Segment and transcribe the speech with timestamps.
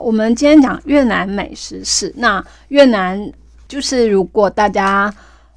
[0.00, 3.30] 我们今天讲越南美食史，那越南
[3.68, 5.12] 就是如果大家。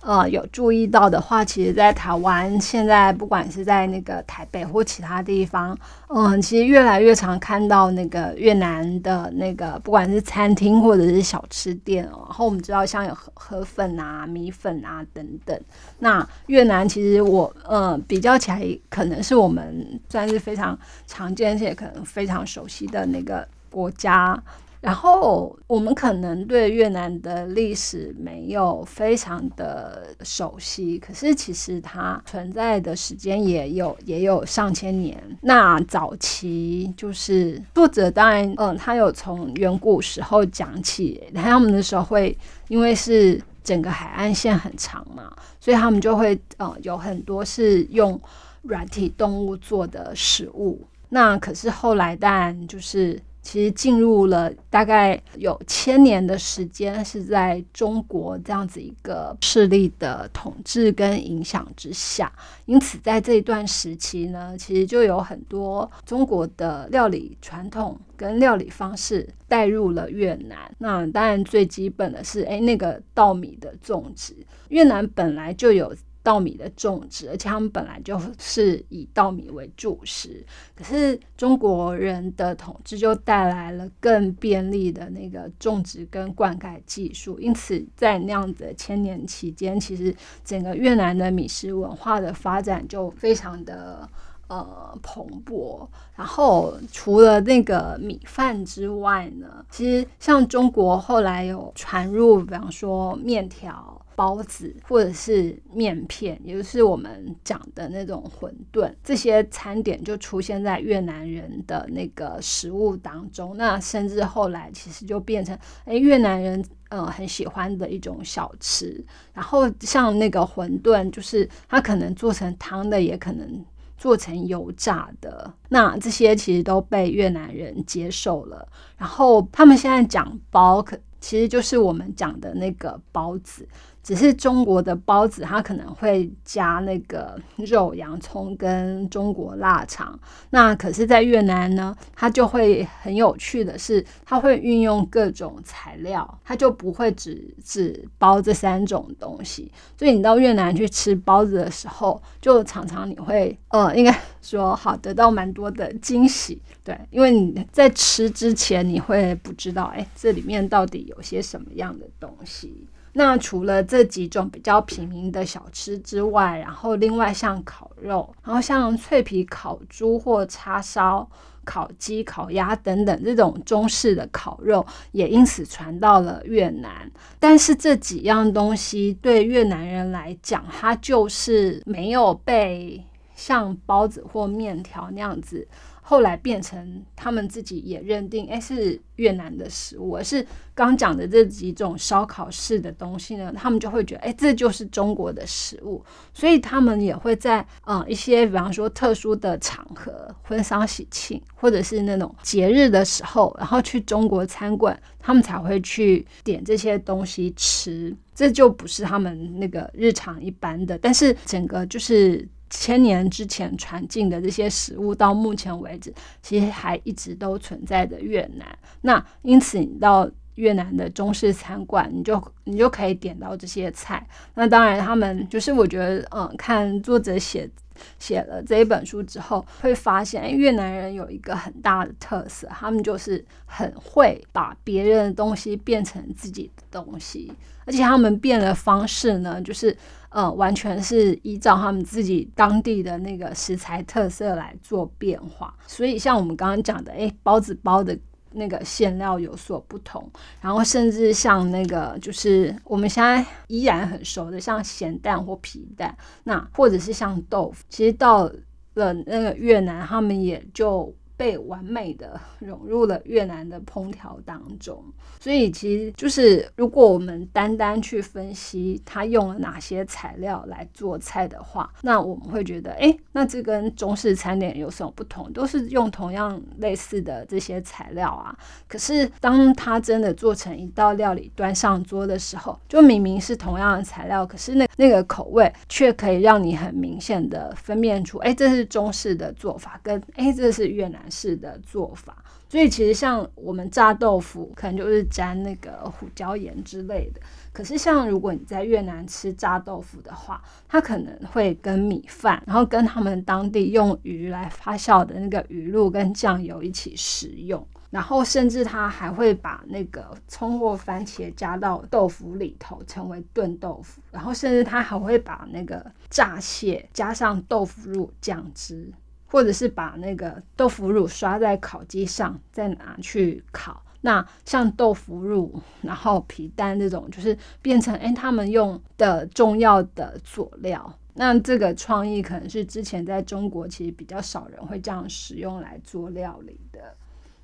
[0.06, 5.78] 呃，有注意到的话，其实，在台湾现在不管是在那个台北或其他地方，
[6.10, 12.20] 嗯，其实越来越常看到那个越南的那个，不管是餐厅或者是小吃店哦。
[12.28, 15.58] 然后我们知道，像有河河粉啊、米粉啊等等。
[16.00, 24.42] 那越南其实我嗯比较起来，可能是我们算是非常常见且可能非常熟悉的那个国家。
[24.84, 35.18] 然后我们可能对越南的历史没有非常的熟悉，可是其实它存在的时间也有也有上千年。
[35.40, 48.20] 那早期就是作者当然，嗯，他有从远古时候讲起，他们的时候会因为是整个海岸线很长嘛，所以他们就会呃有很多是用
[48.64, 50.86] 软体动物做的食物。
[51.08, 53.18] 那可是后来当然就是。
[53.44, 62.32] 其实进入了大概有千年的时间，是在中国这样子一个势力的统治跟影响之下。
[62.66, 70.58] 因此，在这一段时期呢，其实就有很多中国的料理传统跟料理方式带入了越南。
[70.78, 74.34] 那当然最基本的是，哎，那个稻米的种植，
[74.70, 75.94] 越南本来就有。
[76.24, 80.44] 稻米的种植，而且他们本来就是以稻米为主食。
[80.74, 90.16] 可是中国人的统治就带来了更便利的那个种植跟灌溉技术，因此在那样子的千年期间，其实
[90.46, 94.10] 整个越南的米食文化的发展就非常的
[94.48, 95.86] 呃蓬勃。
[96.16, 104.00] 然后除了那个米饭之外呢，其实像中国后来有传入，比方说面条。
[104.16, 113.56] 包子或者是面片，也就是我们讲的那种馄饨，这些餐点就出现在越南人的那个食物当中。
[113.58, 119.04] 那甚至后来其实就变成，哎，越南人呃很喜欢的一种小吃。
[119.34, 123.66] 然后像那个馄饨，就是它可能做成汤的，也可能
[123.98, 125.52] 做成油炸的。
[125.70, 128.68] 那这些其实都被越南人接受了。
[128.98, 133.68] 然后他们现在讲包，可其实就是我们讲的那个包子。
[134.04, 140.20] 只是中国的包子，它可能会加那个肉、洋葱跟中国腊肠。
[140.50, 149.72] 那可是，在越南呢，它就会很有趣的是，它会运用各种材料，它就不会只只包这三种东西。
[149.98, 156.62] 所以你到越南去吃包子的时候，就常常你会呃，应该说好得到蛮多的惊喜。
[156.84, 162.86] 对，因为你在吃之前，你会不知道，哎，这里面到底有些什么样的东西。
[163.14, 171.30] 那除了这几种比较平民的小吃之外，然后另外像烤肉，然后像脆皮烤猪或叉烧、
[171.64, 177.10] 烤鸡、烤鸭等等这种中式的烤肉，也因此传到了越南。
[177.40, 185.68] 但是这几样东西对越南人来讲，它就是没有被像包子或面条那样子。
[186.14, 190.16] 后来变成他们自己也认定，哎，是越南的食物。
[190.16, 196.06] 而是刚讲的这几种烧烤式的东西呢，他们就会觉得，哎，这就是中国的食物。
[196.32, 208.16] 所以他们也会在嗯一些，比方说特殊的场合，婚丧喜庆，或者是那种节日的时候，然后去中国餐馆，他们才会去点这些东西吃。
[208.36, 212.48] 这就不是他们那个日常一般的，但是整个就是。
[212.76, 216.12] 千年之前传进的这些食物，到目前为止，
[216.42, 218.68] 其实还一直都存在着越南。
[219.02, 224.28] 那因此，你到越南的中式餐馆，你就你就可以点到这些菜。
[224.56, 227.70] 那当然，他们就是我觉得，嗯，看作者写
[228.18, 237.54] 写了这一本书之后，会发现，哎，越南人有一个很大的特色，他们就是很会把别人的东西变成自己的东西，
[237.86, 239.96] 而且他们变的方式呢，就是。
[240.34, 248.18] 呃，完全是依照他们自己当地的那个食材特色来做变化，所以像我们刚刚讲的，哎，包子包的
[248.52, 250.28] 那个馅料有所不同，
[250.60, 258.52] 然后甚至像那个就是我们现在依然很熟的，像咸蛋或皮蛋，那或者是像豆腐，其实到
[258.96, 261.14] 了那个越南，他们也就。
[261.36, 265.04] 被完美的融入了越南的烹调当中，
[265.40, 275.52] 所以其实就是如果我们单单去分析它用了哪些材料来做菜的话，那我们会觉得，哎，那这跟中式餐点有什么不同？
[275.52, 278.56] 都是用同样类似的这些材料啊。
[278.88, 291.23] 可是当它真的做成一道料理端上桌的时候，就明明是同样的材料，可是那那个口味却可以让你很明显的分辨出，哎，这是中式的做法，跟哎，这是越南。
[291.30, 292.44] 式的做法。
[292.70, 297.40] 所以其实像我们炸豆腐，可能就是沾那个胡椒盐之类的。
[297.72, 307.86] 可是像如果你在越南吃炸豆腐的话，它可能会跟米饭，然后跟他们当地用鱼来发酵的那个鱼露跟酱油一起食用。
[308.10, 314.22] 然后甚至他还会把那个葱或番茄加到豆腐里头，成为炖豆腐。
[314.32, 319.12] 然后甚至他还会把那个炸蟹加上豆腐乳酱汁，
[319.54, 324.04] 或者是把那个豆腐乳刷在烤鸡上，再拿去烤。
[324.22, 331.20] 那像豆腐乳，然后皮蛋这种，就是变成哎他们用的重要的佐料。
[331.36, 337.16] 那这个创意可能是之前在中国其实比较少人会这样使用来做料理的。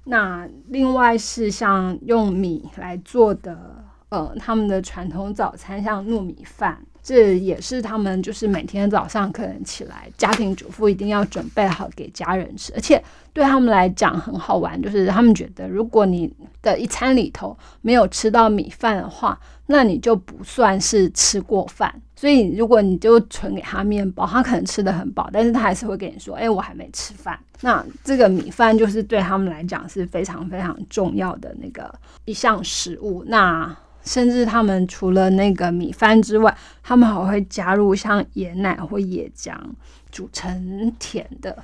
[0.04, 13.04] 那另外是像用米来做的，呃，他们的传统早餐像糯米饭，这也是他们就是每天早上可能起来，家庭主妇一定要准备好给家人吃，而且
[13.34, 16.31] 对他们来讲很好玩，就是他们觉得如果你
[16.62, 21.94] 的一餐里头没有吃到米饭的话，那你就不算是吃过饭。
[22.16, 31.90] 所以，如果你就纯给他面包，他可能吃的很饱，但是他还是会跟你说：“哎，我还没吃饭。”那这个米饭就是对他们来讲是非常非常重要的那个
[32.25, 33.24] 一项食物。
[33.25, 33.74] 那
[34.04, 39.56] 甚至他们除了那个米饭之外，他们还会加入像椰奶或椰浆，
[40.12, 41.57] 煮成甜的。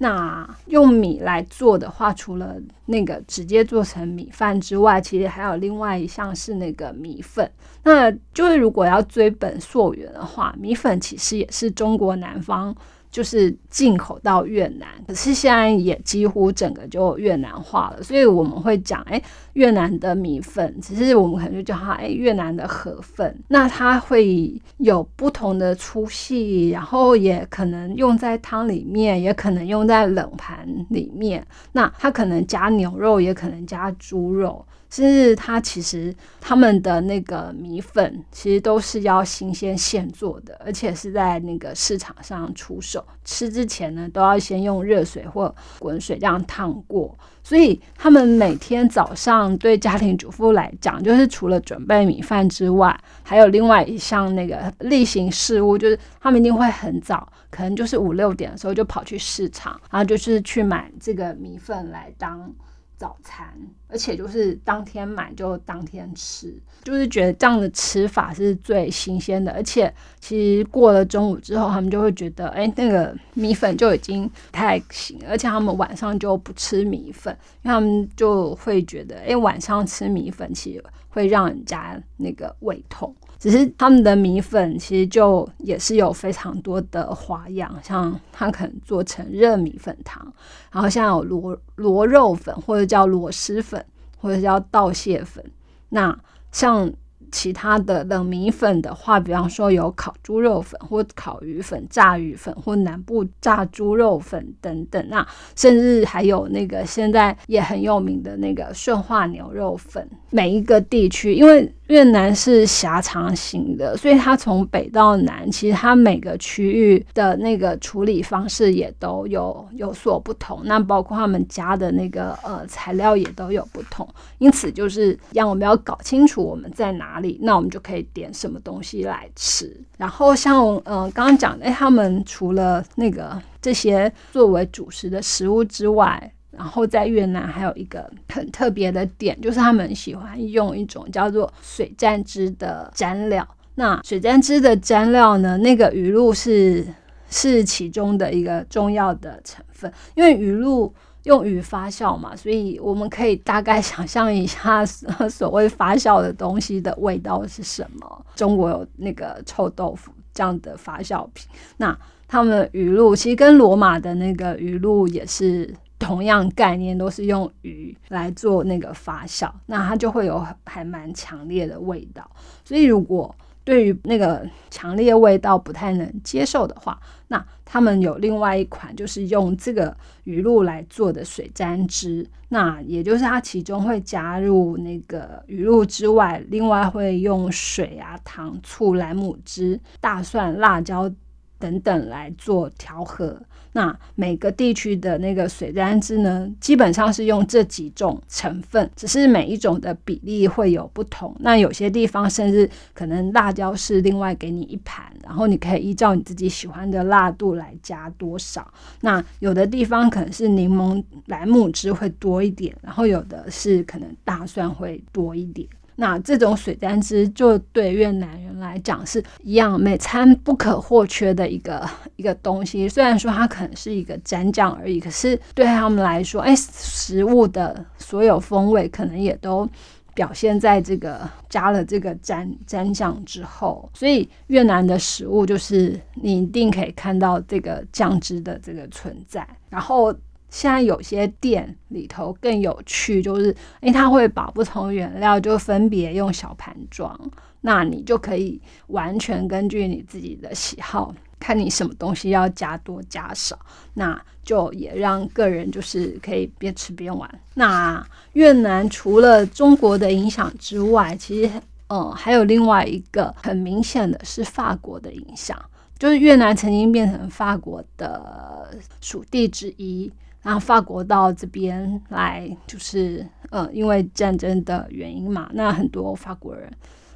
[0.00, 7.50] 那用米来做的话，除了那个直接做成米饭之外，其实还有另外一项是那个米粉。
[7.82, 12.72] 那就是如果要追本溯源的话，米粉其实也是中国南方。
[13.10, 19.20] 就是进口到越南，可是现在也几乎整个就越南化了，所以我们会讲，哎，
[19.54, 23.34] 越南的米粉，只是我们可能就叫它，哎，越南的河粉。
[23.48, 31.46] 那它会有不同的粗细，然后也可能用在汤里面，也可能用在冷盘里面。
[31.72, 34.64] 那它可能加牛肉，也可能加猪肉。
[34.90, 43.04] 甚至它其实他们的那个米粉，其实都是要新鲜现做的，而且是在那个市场上出售。
[43.24, 47.16] 吃之前呢，都要先用热水或滚水这样烫过。
[47.42, 62.52] 所以他们每天早上对家庭主妇来讲，就是除了准备米饭之外，还有另外一项那个例行事务，就是他们一定会很早，可能就是五六点的时候就跑去市场，然后就是去买这个米粉来当。
[62.98, 63.46] 早餐，
[63.86, 66.52] 而且就是当天买就当天吃，
[66.82, 69.52] 就是觉得这样的吃法是最新鲜的。
[69.52, 83.14] 而且其实过了中午之后，他们就会觉得，哎，那个米粉就已经不太行，而且他们晚上就不吃米粉，因为他们就会觉得，哎，晚上吃米粉其实会让人家那个胃痛。
[83.38, 90.32] 只是他们的米粉其实就也是有非常多的花样，像他可能做成热米粉汤，
[90.72, 93.84] 然后像有螺螺肉粉，或者叫螺蛳粉，
[94.20, 95.44] 或者叫稻蟹粉。
[95.90, 96.18] 那
[96.52, 96.92] 像。
[97.30, 105.26] 其他的冷米粉的话，比方说有烤猪肉粉或烤鱼粉、炸鱼粉或南部炸猪肉粉等等那
[105.56, 110.08] 甚至还有那个现在也很有名的那个顺化牛肉粉。
[110.30, 120.60] 每一个地区，因为越南是狭长型的，所以它从北到南，其实它每个区域的那个处理方式也都有有所不同。
[120.64, 127.17] 那包括他们加的那个呃材料也都有不同，因此就是让我们要搞清楚我们在哪。
[127.20, 129.74] 里，那我们就可以点什么东西来吃。
[129.96, 143.46] 然后像嗯刚刚讲的，哎，他们除了那个这些作为主食的食物之外，然后在越南还有一个很特别的点，就是他们喜欢用一种叫做水蘸汁的蘸料。
[143.74, 146.86] 那水蘸汁的蘸料呢，那个鱼露是
[147.30, 150.92] 是其中的一个重要的成分，因为鱼露。
[151.24, 154.84] 用鱼发酵嘛，所以我们可以大概 想象一下
[155.28, 158.24] 所谓发酵的东西的味道是什么。
[158.34, 172.30] 中国有那个臭豆腐这样的发酵品，那他们的鱼露其实跟罗马的那个鱼露也是同样概念，都是用鱼来做那个发酵，那它就会有还蛮强烈的味道。
[172.64, 173.34] 所以如果
[173.68, 179.94] 对于那个强烈味道不太能接受的话，那他们有另外一款，就是用这个
[180.24, 182.26] 鱼露来做的水沾汁。
[182.48, 191.12] 那也就是它其中会加入那个鱼露之外，另外会用水啊、糖、醋、莱姆汁、大蒜、辣椒
[191.58, 193.40] 等等来做调和。
[193.72, 201.36] 那每个地区的那个水甘汁呢，基本上是用这几种成分，只是每一种的比例会有不同。
[201.40, 208.66] 那有些地方甚至可能辣椒是另外给你一盘，然后你可以依照你自己喜欢的辣度来加多少。
[209.02, 215.68] 那有的地方可能是柠檬莱姆汁会多一点，然后有的是可能大蒜会多一点。
[216.00, 222.88] 那这种水甘汁就对越南人来讲是一样，每餐不可或缺的一个一个东西。
[222.88, 229.68] 虽然说它可能是一个蘸酱而已，可是对他们来说，哎，食物的所有风味可能也都
[230.14, 233.90] 表现在这个加了这个蘸蘸酱之后。
[233.92, 240.14] 所以越南的食物就是你一定可以看到这个酱汁的这个存在，然后。
[240.50, 247.18] 现在有些店里头更有趣，就是诶，他会把不同原料就分别用小盘装，
[247.60, 253.58] 那你就可以完全根据你自己的喜好，看你什么东西要加多加少，
[253.94, 257.28] 那就也让个人就是可以边吃边玩。
[257.54, 258.02] 那
[258.32, 265.62] 越南除了中国的影响之外，其实嗯还有另外一个很明显的是法国的影响，
[265.98, 270.10] 就是越南曾经变成法国的属地之一。
[270.42, 276.70] 然后法国到这边来，就是呃，因为战争的原因嘛，那很多法国人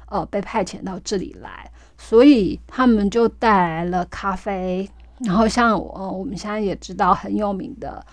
[0.07, 4.89] 呃被派遣到这里来，所以他们就带来了咖啡。
[5.19, 8.05] 然后像我我们现在也知道很有名的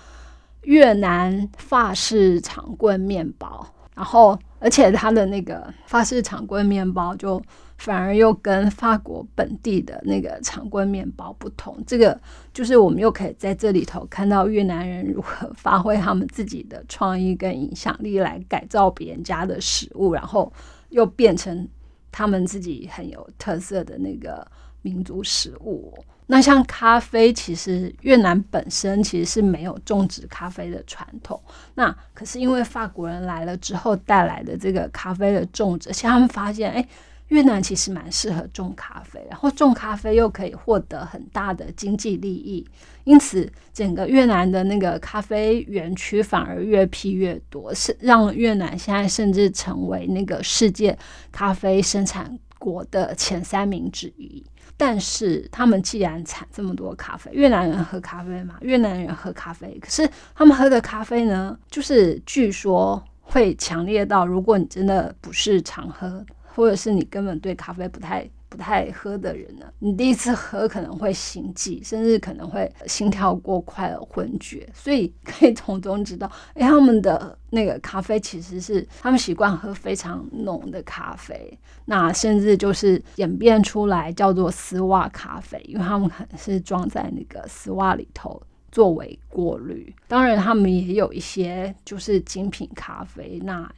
[0.62, 7.42] 越南法式长棍面包，然后而且它的那个法式长棍面包就。
[7.80, 12.20] 反而又跟法国本地的那个长棍面包不同，这个
[12.52, 20.52] 就是我们又可以在这里头看到越南人如何发挥他们自己的创意跟影响力来改造别人家的食物，然后
[20.90, 21.66] 又变成
[22.12, 24.46] 他们自己很有特色的那个
[24.82, 25.96] 民族食物。
[26.26, 31.40] 那像咖啡，其实越南本身其实是没有种植咖啡的传统，
[31.74, 36.86] 那可是因为法国人来了之后带来的这个咖啡的种植，像他们发现，哎。
[37.30, 42.66] 越南其实蛮适合种咖啡，然后种咖啡又可以获得很大的经济利益，
[43.04, 50.96] 因此整个越南的那个咖啡园区反而越批越多，是让越南现在甚至成为那个世界
[51.30, 54.44] 咖啡生产国的前三名之一。
[54.76, 66.24] 但是他们既然产这么多咖啡，越南人喝咖啡嘛，越南人喝咖啡，可是他们喝的咖啡呢，就是据说会强烈到，如果你真的不是常喝。
[66.54, 69.66] 或者是你根本对咖啡不太不太喝的人呢？
[69.78, 74.68] 你第一次喝可能会心悸，甚至可能会心跳过快而昏厥。
[74.74, 89.94] 所以可以从中知道，哎，他们的那个咖啡其实是他们习惯喝非常浓的咖啡，那甚至就是演变出来叫做丝袜咖啡，因为他们可能是装在那个丝袜里头作为过滤。
[90.08, 93.70] 当然，他们也有一些就是精品咖啡，那。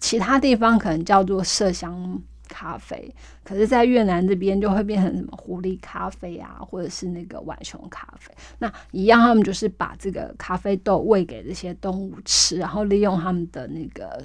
[0.00, 3.10] 其他地方可能叫做麝香咖啡，
[3.42, 8.30] 可是，在越南这边就会变成什么狐狸咖啡啊，或者是那个浣熊咖啡。
[8.58, 14.22] 那一样，他们就是把这个咖啡豆喂给这些动物吃，然后利用他们的那个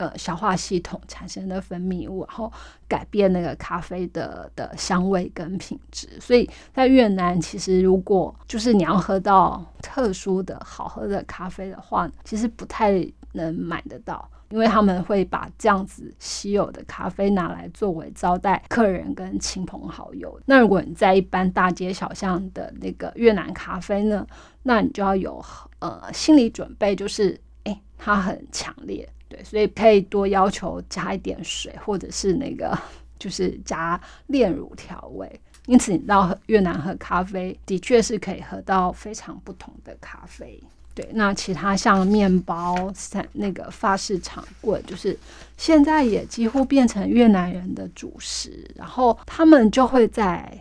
[0.00, 2.50] 呃消化系统产生的分泌物，然后
[2.88, 6.08] 改变那个咖啡的的香味跟品质。
[6.18, 14.26] 所以在越南，其实如果就是你要喝到特殊的好喝的咖啡的话，其实不太能买得到。
[14.48, 20.40] 因为他们会把这样子稀有的咖啡拿来作为招待客人跟亲朋好友。
[20.46, 24.26] 那如果你在一般大街小巷的那个越南咖啡呢，
[24.64, 25.40] 那你就要有
[25.78, 32.76] 呃心理准备，就是诶，它很强烈，对，所以可以多要求加一点水，或者是那个
[33.18, 35.40] 就是加炼乳调味。
[35.66, 40.60] 因此，你到越南喝咖啡，的确是可以喝到非常不同的咖啡。
[40.92, 42.92] 对，那其他像面包、
[43.32, 45.16] 那个法式长棍，就是
[45.56, 48.68] 现在也几乎变成越南人的主食。
[48.74, 50.52] 然后他们就会在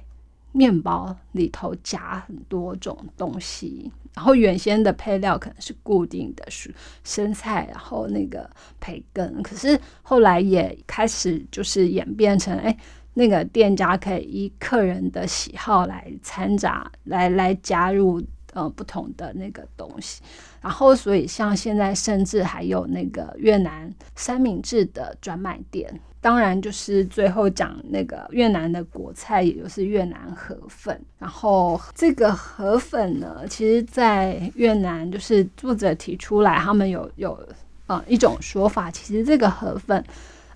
[0.60, 3.90] 面包里头夹很多种东西。
[4.14, 6.70] 然后原先的配料可能是固定的，是
[7.06, 8.50] 生菜，然后那个
[8.82, 9.42] 培根。
[9.42, 12.78] 可是后来也开始就是演变成，哎，
[13.14, 18.22] 那个店家可以依客人的喜好来掺杂，来来加入。
[18.54, 20.24] 呃，不同的那个东西，
[20.60, 31.00] 然后所以像现在甚至还有那个越南三明治的专卖店，当然就是最后讲那个越南的国菜，也就是越南河粉。
[31.20, 37.48] 然后这个河粉呢，其实在越南就是作者提出来，他们有有
[37.86, 40.04] 呃一种说法，其实这个河粉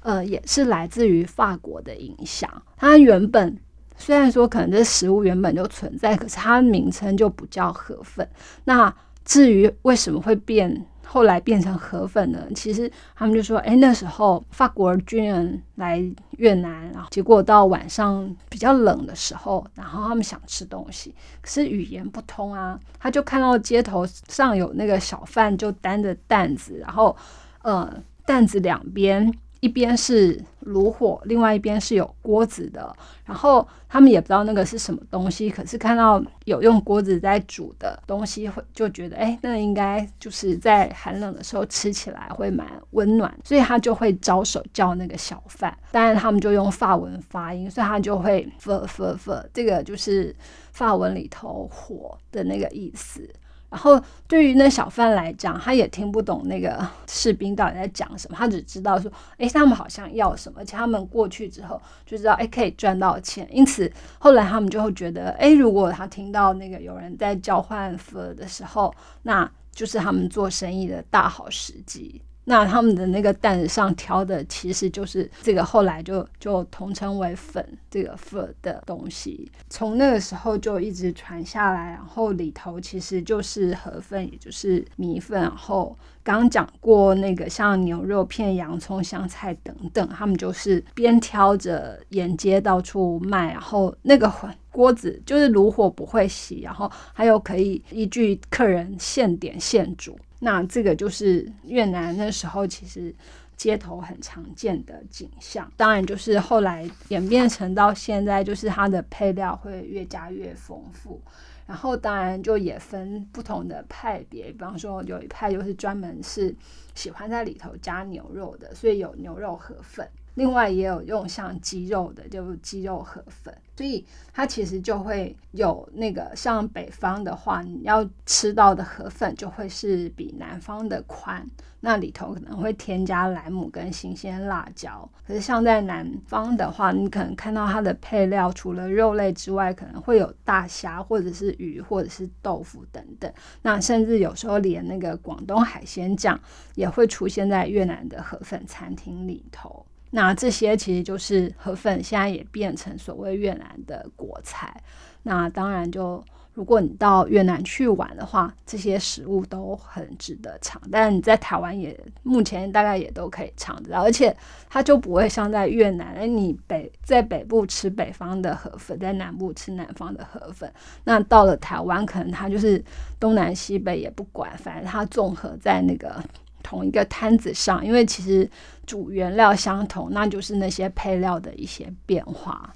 [0.01, 3.55] 呃也是来自于法国的影响，它原本。
[4.03, 8.27] 虽然说可能这食物原本就存在，可是它名称就不叫河粉。
[8.65, 8.93] 那
[9.23, 10.85] 至于为什么会变？
[11.05, 12.39] 后来变成河粉呢？
[12.55, 16.03] 其实他们就说，哎，那时候法国军人来
[16.37, 27.15] 越南，然后结果到晚上比较冷的时候，然后他们想吃东西，可是语言不通啊，他就看到街头上有那个小贩就担着担子，然后
[27.61, 27.93] 呃
[28.25, 29.31] 担子两边。
[29.63, 32.93] 一边是炉火，另外一边是有锅子的。
[33.23, 45.73] 然后他们也不知道那个是什么东西，可是看到有用锅子在煮的东西，会就觉得哎，那应该就是在寒冷的时候吃起来会蛮温暖，所以他就会招手叫那个小贩。
[45.91, 50.35] 当然他们就用法文发音，所以他就会 f f f，这个就是
[50.73, 53.25] 法文里头火的那个意思。
[53.73, 63.47] 然后对于那小贩来讲，他也听不懂那个士兵到底在讲什么，他只知道说，哎，他们好像要什么，而且他们过去之后就知道，哎，可以赚到钱。
[63.49, 72.21] 因此后来他们就会觉得，哎，如果他听到那个有人在交换粉的时候，那就是他们做生意的大好时机。
[72.45, 79.49] 那他们的那个担子上挑的，其实就是这个，后来就就统称为粉这个粉的东西。
[79.69, 85.41] 从那个时候就一直传下来，然后里头其实就是河粉，也就是米粉。
[85.41, 94.29] 然后刚讲过那个像牛肉片、洋葱、香菜等等，他们就是边挑着沿街到处卖，然后那个
[94.69, 100.17] 锅子就是炉火不会熄，然后还有可以依据客人现点现煮。
[100.43, 103.15] 那这个就是越南那时候其实
[103.55, 111.21] 街头很常见的景象，当然就是后来演变成到现在，就是它的配料会越加越丰富，
[111.65, 116.53] 然后当然就也分不同的派别，比方说有一派就是专门是
[116.93, 120.05] 喜欢在里头加牛肉的，所以有牛肉河粉。
[120.35, 131.45] 另外也有用像鸡肉的，就是鸡肉河粉，所以它其实就会有那个像北方的话，你要吃到的河粉就会是比南方的宽，
[131.81, 135.07] 那里头可能会添加莱姆跟新鲜辣椒。
[135.27, 143.31] 可是像在南方的话，你可能看到它的配料除了肉类之外，可能会有大虾或者是鱼或者是豆腐等等。
[143.61, 146.39] 那甚至有时候连那个广东海鲜酱
[146.73, 149.85] 也会出现在越南的河粉餐厅里头。
[150.15, 154.79] 那这些其实就是河粉，现在也变成所谓越南的国菜。
[155.23, 156.23] 那当然，就
[156.53, 160.79] 如果你到越南去玩的话，这些食物都很值得尝。
[160.91, 164.35] 但你在台湾也目前大概也都可以尝得到，而且
[164.69, 170.71] 它就不会像在越南，哎，你北在北部吃北方的河粉，在南部吃南方的河粉。
[171.05, 172.83] 那到了台湾，可能它就是
[173.19, 176.23] 东南西北也不管，反正它综合在那个。
[176.63, 178.49] 同一个摊子上，因为其实
[178.85, 182.67] 主原料相同，那就是那些配料的一些变化。